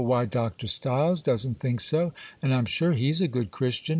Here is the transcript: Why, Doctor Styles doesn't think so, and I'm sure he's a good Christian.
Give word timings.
Why, 0.03 0.25
Doctor 0.25 0.65
Styles 0.65 1.21
doesn't 1.21 1.59
think 1.59 1.79
so, 1.79 2.11
and 2.41 2.55
I'm 2.55 2.65
sure 2.65 2.93
he's 2.93 3.21
a 3.21 3.27
good 3.27 3.51
Christian. 3.51 3.89